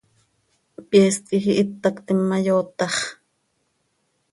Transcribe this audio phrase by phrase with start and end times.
[0.89, 2.95] Pyeest quij ihít tactim ma, yootax.